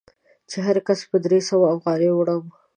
چې 0.49 0.57
هر 0.65 0.77
کس 0.87 0.99
په 1.09 1.17
درې 1.25 1.39
سوه 1.49 1.65
افغانۍ 1.75 2.09
وړم. 2.13 2.43